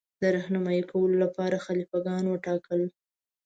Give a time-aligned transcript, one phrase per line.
[0.21, 2.81] د رهنمايي کولو لپاره خلیفه ګان وټاکل.